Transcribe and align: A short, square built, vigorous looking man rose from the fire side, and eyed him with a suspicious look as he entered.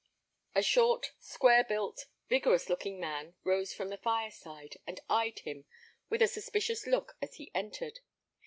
A 0.55 0.63
short, 0.63 1.11
square 1.19 1.63
built, 1.63 2.07
vigorous 2.27 2.69
looking 2.69 2.99
man 2.99 3.35
rose 3.43 3.71
from 3.71 3.89
the 3.89 3.99
fire 3.99 4.31
side, 4.31 4.77
and 4.87 4.99
eyed 5.11 5.37
him 5.41 5.65
with 6.09 6.23
a 6.23 6.27
suspicious 6.27 6.87
look 6.87 7.15
as 7.21 7.35
he 7.35 7.51
entered. 7.53 7.99